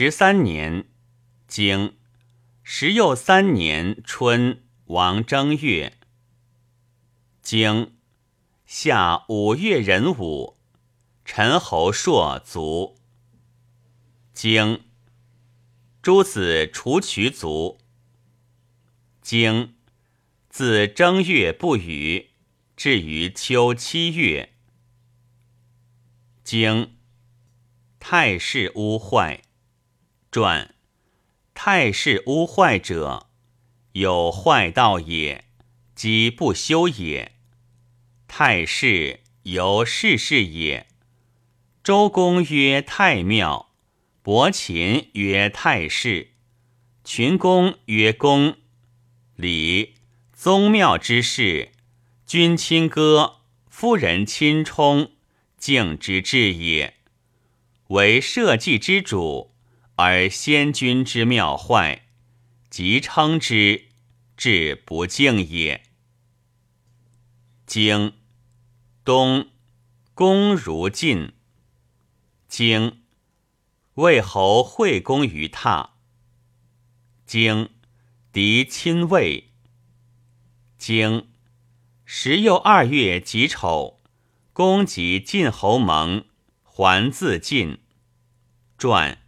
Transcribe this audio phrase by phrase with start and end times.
[0.00, 0.84] 十三年，
[1.48, 1.96] 经
[2.62, 5.98] 十又三年春，王正月。
[7.42, 7.96] 经
[8.64, 10.56] 夏五月壬午，
[11.24, 12.96] 陈侯朔卒。
[14.32, 14.84] 经
[16.00, 17.78] 诸子除渠卒。
[19.20, 19.74] 经
[20.48, 22.30] 自正月不雨，
[22.76, 24.54] 至于秋七月。
[26.44, 26.96] 经
[27.98, 29.42] 太室屋坏。
[30.38, 30.72] 传
[31.52, 33.26] 太室屋坏者，
[33.94, 35.46] 有坏道也，
[35.96, 37.32] 即不修也。
[38.28, 40.86] 太室由世事也。
[41.82, 43.70] 周公曰太庙，
[44.22, 46.34] 伯禽曰太室，
[47.02, 48.58] 群公曰公。
[49.34, 49.96] 礼
[50.32, 51.72] 宗庙之事，
[52.24, 55.10] 君亲歌，夫人亲冲，
[55.58, 56.94] 敬之至也。
[57.88, 59.52] 为社稷之主。
[60.00, 62.06] 而先君之妙坏，
[62.70, 63.88] 即称之，
[64.36, 65.82] 至不敬也。
[67.66, 68.12] 经
[69.04, 69.48] 东
[70.14, 71.32] 公如晋。
[72.46, 73.02] 经
[73.94, 75.90] 魏侯惠公于榻。
[77.26, 77.70] 经
[78.30, 79.50] 敌亲魏。
[80.78, 81.28] 经
[82.04, 83.98] 时又二月己丑，
[84.52, 86.24] 公即晋侯盟，
[86.62, 87.80] 还自晋。
[88.78, 89.18] 传。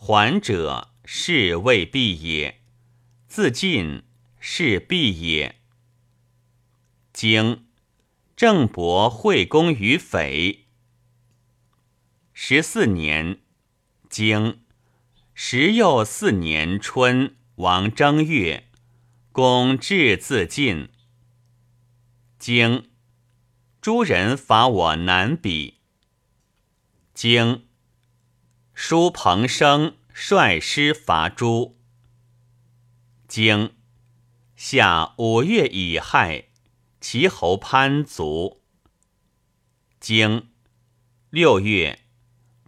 [0.00, 2.60] 还者，是未必也；
[3.26, 4.04] 自尽，
[4.38, 5.56] 是必也。
[7.12, 7.66] 经
[8.36, 10.66] 郑伯惠公于匪。
[12.32, 13.40] 十四年，
[14.08, 14.60] 经
[15.34, 18.68] 时又四年春，王正月，
[19.32, 20.88] 公至自尽。
[22.38, 22.88] 经
[23.80, 25.74] 诸人伐我南鄙。
[27.12, 27.67] 经
[28.80, 29.96] 叔彭生。
[30.14, 31.76] 率师伐诸。
[33.26, 33.74] 经
[34.54, 36.44] 夏五月乙亥，
[37.00, 38.62] 齐侯潘卒。
[39.98, 40.50] 经
[41.28, 42.04] 六月，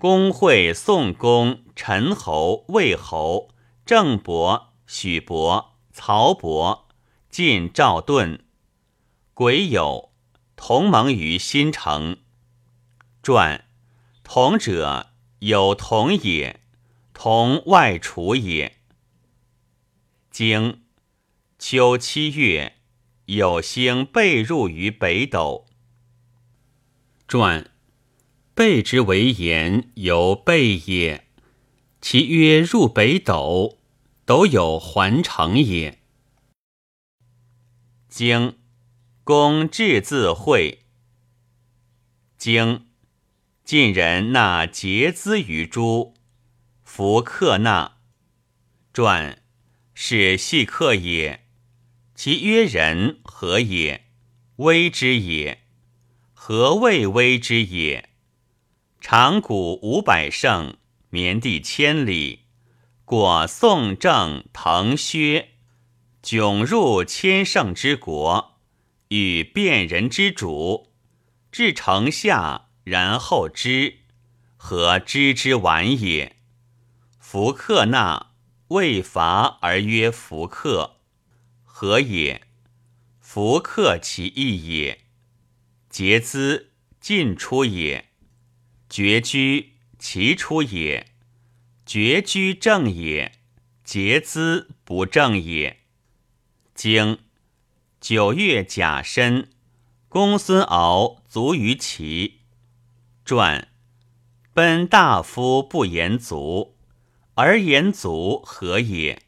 [0.00, 3.50] 公会宋公、陈侯、魏侯、
[3.86, 6.88] 郑伯、许伯、曹伯
[7.30, 8.44] 晋赵盾，
[9.32, 10.10] 癸酉，
[10.56, 12.16] 同盟于新城。
[13.22, 13.64] 传
[14.24, 15.09] 同者
[15.40, 16.60] 有同也。
[17.12, 18.78] 同外储也。
[20.30, 20.82] 经
[21.58, 22.78] 秋七月，
[23.26, 25.66] 有星被入于北斗。
[27.28, 27.70] 传
[28.54, 31.26] 备之为言，由备也。
[32.00, 33.78] 其曰入北斗，
[34.24, 36.00] 斗有环城也。
[38.08, 38.58] 经
[39.24, 40.86] 公至自会。
[42.38, 42.89] 经
[43.64, 46.14] 晋人纳节资于诸。
[46.82, 47.98] 弗克纳
[48.92, 49.42] 传
[49.94, 51.46] 是细客也，
[52.14, 54.06] 其曰人何也？
[54.56, 55.60] 危之也。
[56.34, 58.10] 何谓危之也？
[59.00, 60.76] 长谷五百乘，
[61.10, 62.40] 绵地千里，
[63.04, 65.50] 果宋郑滕薛，
[66.22, 68.58] 迥入千乘之国，
[69.08, 70.92] 与变人之主，
[71.52, 73.98] 至城下，然后知，
[74.56, 76.36] 何知之晚也？
[77.18, 78.32] 弗克纳
[78.68, 80.96] 未伐而曰弗克，
[81.62, 82.42] 何也？
[83.20, 85.00] 弗克其义也。
[85.88, 88.10] 节资进出也。
[88.88, 91.12] 绝居其出也。
[91.86, 93.32] 绝居正也。
[93.84, 95.80] 节资不正也。
[96.74, 97.18] 经
[98.00, 99.50] 九月甲申，
[100.08, 102.39] 公孙敖卒于齐。
[103.30, 103.68] 传
[104.52, 106.76] 奔大夫不言卒。
[107.34, 109.22] 而言足何也？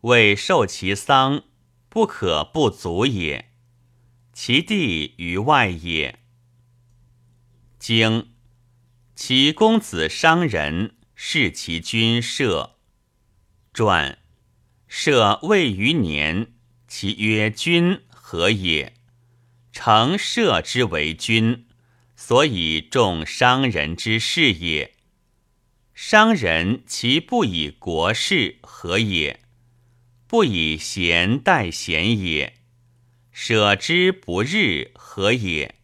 [0.00, 1.44] 为受其丧，
[1.88, 3.52] 不可不足也。
[4.32, 6.18] 其地于外也。
[7.78, 8.32] 经
[9.14, 12.74] 其公子商人，弑其君社。
[13.72, 14.18] 传
[14.88, 16.54] 社未余年，
[16.88, 18.94] 其曰君何也？
[19.70, 21.68] 成社之为君，
[22.24, 24.94] 所以重商人之事也。
[25.92, 29.40] 商人其不以国事何也？
[30.28, 32.54] 不以贤待贤也。
[33.32, 35.74] 舍之不日何也？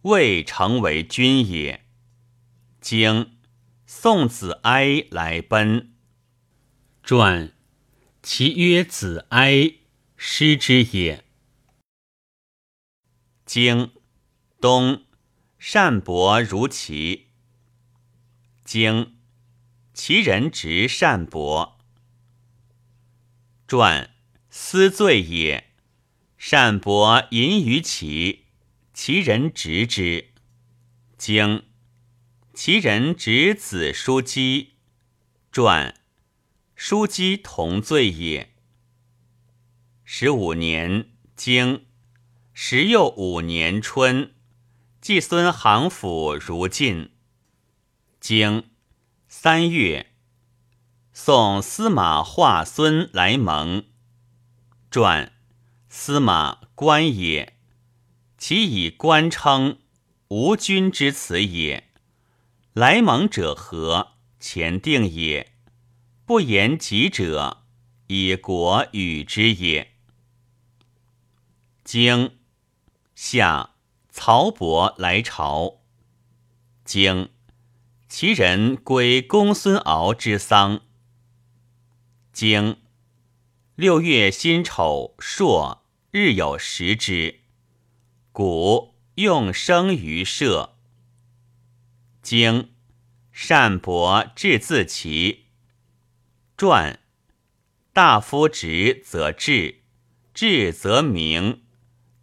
[0.00, 1.84] 未成为君也。
[2.80, 3.36] 经
[3.84, 5.92] 宋子哀来奔。
[7.02, 7.52] 传
[8.22, 9.70] 其曰子哀，
[10.16, 11.22] 失之也。
[13.44, 13.92] 经
[14.64, 15.04] 东
[15.58, 17.26] 善伯如其。
[18.64, 19.18] 经
[19.92, 21.78] 其人直善伯。
[23.68, 24.14] 传
[24.48, 25.74] 思罪也。
[26.38, 28.46] 善伯淫于其，
[28.94, 30.30] 其人执之。
[31.18, 31.64] 经
[32.54, 34.76] 其人执子叔姬。
[35.52, 36.00] 传
[36.74, 38.54] 叔姬同罪也。
[40.04, 41.84] 十五年，经
[42.54, 44.33] 时又五年春，
[45.04, 47.10] 季孙行府如晋。
[48.20, 48.70] 经
[49.28, 50.14] 三月，
[51.12, 53.84] 送司马化孙来蒙。
[54.90, 55.30] 传。
[55.90, 57.58] 司马官也，
[58.38, 59.78] 其以官称，
[60.28, 61.90] 无君之辞也。
[62.72, 64.12] 来蒙者何？
[64.40, 65.52] 前定也。
[66.24, 67.66] 不言己者，
[68.06, 69.92] 以国与之也。
[71.84, 72.38] 经
[73.14, 73.73] 夏，
[74.16, 75.80] 曹伯来朝。
[76.84, 77.30] 经
[78.08, 80.82] 其人归公孙敖之丧。
[82.32, 82.76] 经
[83.74, 85.82] 六月辛丑朔。
[86.12, 87.40] 日有食之，
[88.30, 90.76] 古用生于社。
[92.22, 92.70] 经
[93.32, 95.46] 善伯至自齐。
[96.56, 97.00] 传
[97.92, 99.80] 大夫直则治，
[100.32, 101.63] 治则明。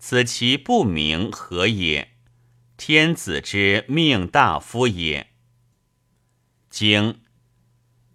[0.03, 2.15] 此其不明何也？
[2.75, 5.27] 天子之命大夫也。
[6.71, 7.21] 经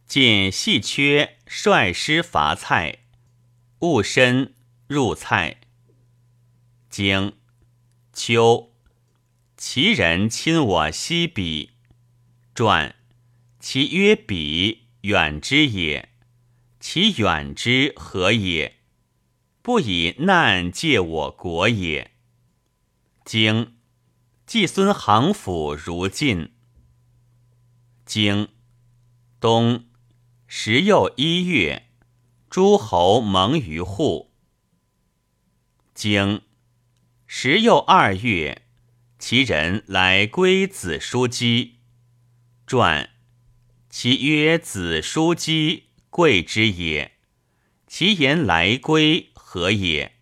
[0.04, 3.04] 晋细缺率师伐蔡，
[3.78, 4.52] 戊申
[4.88, 5.60] 入蔡。
[6.90, 7.34] 经
[8.12, 8.72] 秋，
[9.56, 11.70] 其人亲我西鄙。
[12.52, 12.96] 传
[13.60, 16.08] 其曰鄙，远之也。
[16.80, 18.75] 其远之何也？
[19.66, 22.12] 不以难借我国也。
[23.24, 23.74] 经
[24.46, 26.52] 季孙行府如晋。
[28.04, 28.46] 经
[29.40, 29.86] 冬
[30.46, 31.88] 时又一月，
[32.48, 34.32] 诸侯盟于户。
[35.92, 36.42] 经
[37.26, 38.68] 时又二月，
[39.18, 41.80] 其人来归子叔姬。
[42.68, 43.10] 传
[43.90, 47.15] 其曰子叔姬贵之也。
[47.86, 50.16] 其言来归何也？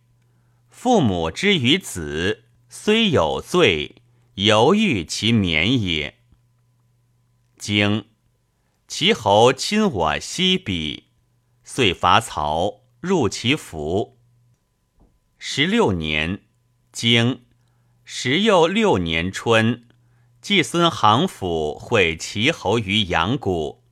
[0.68, 4.02] 父母之于子，虽有罪，
[4.34, 6.18] 犹欲其免也。
[7.56, 8.04] 经
[8.86, 11.04] 其侯亲我西鄙，
[11.64, 14.18] 遂伐曹，入其府。
[15.38, 16.42] 十六年。
[16.92, 17.44] 经
[18.04, 19.88] 时又六年春，
[20.40, 23.82] 季孙行府会齐侯于阳谷，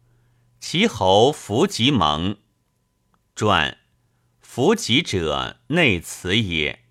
[0.61, 2.37] 齐侯弗及盟。
[3.35, 3.79] 传
[4.41, 6.85] 弗及者，内辞也。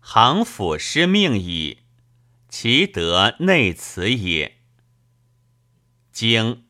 [0.00, 1.80] 行府失命矣，
[2.48, 4.56] 其德内辞也。
[6.10, 6.64] 经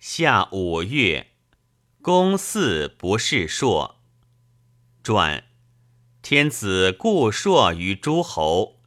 [0.00, 1.28] 夏五月，
[2.02, 4.00] 公嗣不是硕。
[5.02, 5.44] 传。
[6.20, 8.80] 天子固朔于诸侯，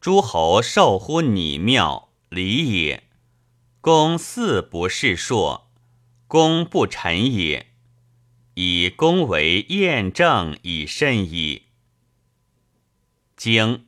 [0.00, 3.10] 诸侯受乎拟庙礼也。
[3.80, 5.70] 公嗣不是朔，
[6.28, 7.73] 公不臣也。
[8.54, 11.62] 以公为验证以甚矣。
[13.36, 13.86] 经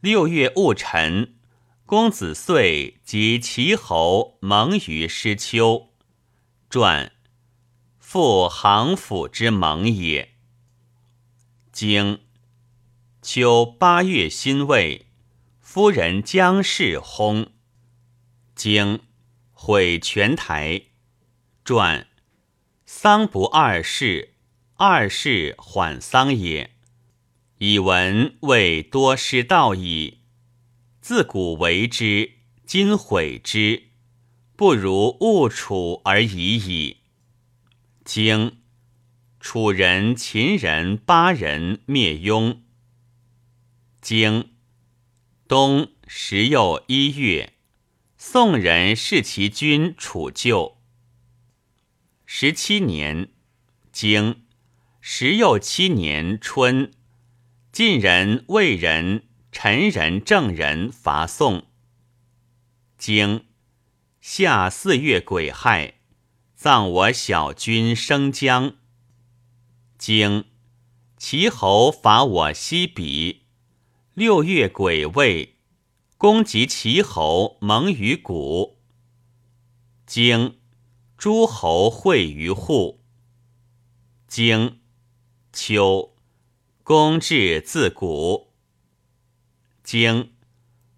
[0.00, 1.34] 六月戊辰，
[1.86, 5.88] 公子遂及齐侯盟于师丘。
[6.68, 7.12] 传
[7.98, 10.34] 复行府之盟也。
[11.70, 12.20] 经
[13.22, 15.06] 秋八月辛未，
[15.60, 17.48] 夫人姜氏薨。
[18.54, 19.00] 经
[19.52, 20.82] 毁泉台。
[21.64, 22.06] 传
[22.94, 24.34] 丧不二世，
[24.74, 26.72] 二世缓丧也。
[27.56, 30.20] 以闻未多失道矣。
[31.00, 32.32] 自古为之，
[32.66, 33.84] 今毁之，
[34.56, 36.98] 不如勿处而已矣。
[38.04, 38.58] 经。
[39.40, 42.62] 楚人、秦人、巴人灭雍。
[44.02, 44.50] 经
[45.48, 47.54] 冬十又一月，
[48.18, 50.81] 宋人弑其君楚旧。
[52.34, 53.28] 十七年，
[53.92, 54.46] 经
[55.02, 56.90] 时又七年春，
[57.70, 61.66] 晋人、魏人、陈人、郑人伐宋。
[62.96, 63.44] 经
[64.22, 66.00] 夏四月癸亥，
[66.54, 68.76] 葬我小君生姜。
[69.98, 70.46] 经
[71.18, 73.40] 齐侯伐我西鄙，
[74.14, 75.58] 六月癸未，
[76.16, 78.78] 攻击齐侯盟于谷。
[80.06, 80.61] 经
[81.22, 83.04] 诸侯会于户。
[84.26, 84.80] 经
[85.52, 86.16] 秋，
[86.82, 88.52] 公至自谷。
[89.84, 90.32] 经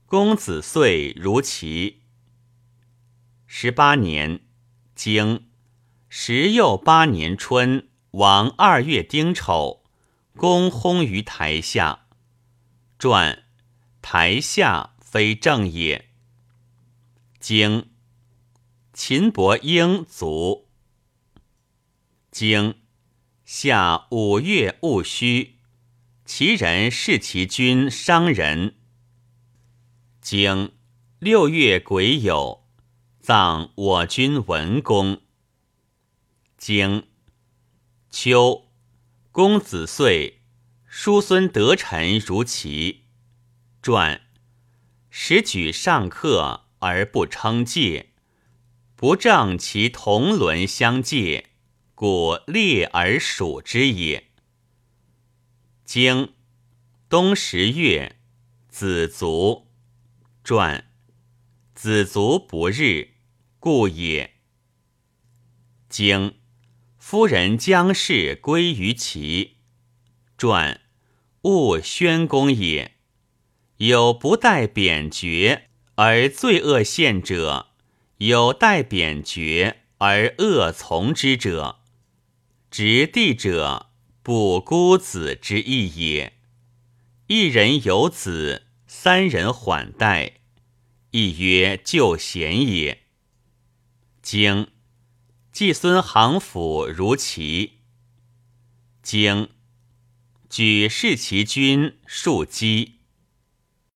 [0.07, 2.01] 公子遂如齐。
[3.47, 4.41] 十八年，
[4.95, 5.51] 经
[6.09, 9.85] 十又八年春，王二月丁丑，
[10.35, 12.07] 公薨于台下。
[12.99, 13.45] 传
[14.01, 16.09] 台下非正也。
[17.39, 17.91] 经
[18.97, 20.69] 秦伯英卒。
[22.31, 22.77] 经
[23.45, 25.57] 夏五月戊戌，
[26.25, 28.77] 其人是其君伤人。
[30.21, 30.71] 经
[31.19, 32.61] 六月癸酉，
[33.19, 35.21] 葬我君文公。
[36.57, 37.09] 经
[38.11, 38.69] 秋，
[39.33, 40.39] 公子遂，
[40.87, 43.07] 叔孙得臣如齐。
[43.83, 44.21] 传
[45.11, 48.14] 时举上客而不称介，
[49.05, 51.51] 不正其同伦相借，
[51.95, 54.29] 故列而属之也。
[55.85, 56.33] 经
[57.11, 58.17] 冬十月，
[58.71, 59.67] 子卒。
[60.43, 60.91] 传
[61.75, 63.11] 子卒不日，
[63.59, 64.37] 故也。
[65.91, 66.37] 经
[66.97, 69.59] 夫人将事归于齐。
[70.39, 70.81] 传
[71.43, 72.93] 勿宣公也。
[73.77, 77.74] 有不待贬爵而罪恶现者，
[78.19, 81.81] 有待贬爵而恶从之者。
[82.71, 83.91] 执地者
[84.23, 86.35] 不孤子之意也。
[87.29, 88.63] 一人有子。
[88.97, 90.35] 三人缓待，
[91.11, 93.03] 亦曰救贤也。
[94.23, 94.69] 经
[95.53, 97.81] 季孙行府如齐。
[99.03, 99.51] 经
[100.49, 103.01] 举弑其君数击。